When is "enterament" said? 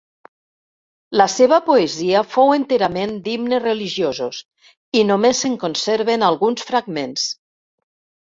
2.53-3.13